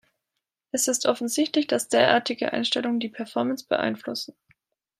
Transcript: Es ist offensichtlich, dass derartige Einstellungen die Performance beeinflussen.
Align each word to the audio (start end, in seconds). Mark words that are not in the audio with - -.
Es 0.71 0.87
ist 0.87 1.05
offensichtlich, 1.05 1.67
dass 1.67 1.87
derartige 1.87 2.53
Einstellungen 2.53 2.99
die 2.99 3.07
Performance 3.07 3.67
beeinflussen. 3.67 4.33